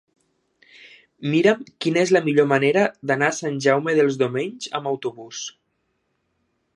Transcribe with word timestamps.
Mira'm 1.33 1.59
quina 1.85 1.99
és 2.05 2.13
la 2.17 2.21
millor 2.29 2.47
manera 2.53 2.85
d'anar 3.11 3.29
a 3.33 3.37
Sant 3.41 3.59
Jaume 3.67 3.95
dels 3.99 4.17
Domenys 4.25 4.71
amb 4.81 4.91
autobús. 4.93 5.47